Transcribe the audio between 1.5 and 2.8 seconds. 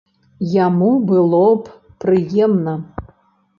б прыемна.